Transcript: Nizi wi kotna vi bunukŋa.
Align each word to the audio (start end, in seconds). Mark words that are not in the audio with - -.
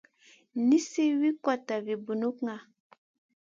Nizi 0.67 1.05
wi 1.19 1.29
kotna 1.43 1.75
vi 1.85 1.93
bunukŋa. 2.05 2.55